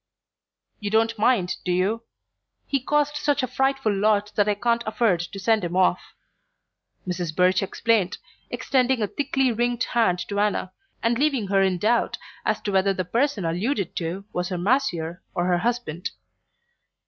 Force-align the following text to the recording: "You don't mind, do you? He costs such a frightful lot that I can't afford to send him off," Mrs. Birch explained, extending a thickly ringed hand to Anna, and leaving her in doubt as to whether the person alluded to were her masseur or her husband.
"You 0.79 0.89
don't 0.89 1.19
mind, 1.19 1.57
do 1.63 1.71
you? 1.71 2.01
He 2.65 2.79
costs 2.79 3.21
such 3.21 3.43
a 3.43 3.47
frightful 3.47 3.95
lot 3.95 4.31
that 4.33 4.49
I 4.49 4.55
can't 4.55 4.81
afford 4.87 5.19
to 5.19 5.39
send 5.39 5.63
him 5.63 5.75
off," 5.77 6.15
Mrs. 7.07 7.35
Birch 7.35 7.61
explained, 7.61 8.17
extending 8.49 9.03
a 9.03 9.07
thickly 9.07 9.51
ringed 9.51 9.83
hand 9.83 10.17
to 10.29 10.39
Anna, 10.39 10.73
and 11.03 11.19
leaving 11.19 11.49
her 11.49 11.61
in 11.61 11.77
doubt 11.77 12.17
as 12.45 12.59
to 12.61 12.71
whether 12.71 12.95
the 12.95 13.05
person 13.05 13.45
alluded 13.45 13.95
to 13.97 14.25
were 14.33 14.43
her 14.45 14.57
masseur 14.57 15.21
or 15.35 15.45
her 15.45 15.59
husband. 15.59 16.09